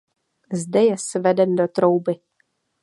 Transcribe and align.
Zde 0.53 0.83
je 0.85 0.97
sveden 0.97 1.55
do 1.55 1.67
trouby. 1.71 2.19